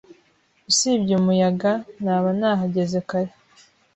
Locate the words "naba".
2.03-2.29